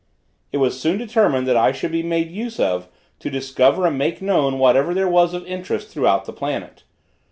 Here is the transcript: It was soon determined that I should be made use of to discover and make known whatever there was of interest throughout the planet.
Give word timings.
It 0.51 0.57
was 0.57 0.81
soon 0.81 0.97
determined 0.97 1.47
that 1.47 1.55
I 1.55 1.71
should 1.71 1.91
be 1.91 2.01
made 2.01 2.31
use 2.31 2.59
of 2.59 2.87
to 3.19 3.29
discover 3.29 3.85
and 3.85 3.99
make 3.99 4.19
known 4.19 4.57
whatever 4.57 4.95
there 4.95 5.07
was 5.07 5.35
of 5.35 5.45
interest 5.45 5.89
throughout 5.89 6.25
the 6.25 6.33
planet. 6.33 6.81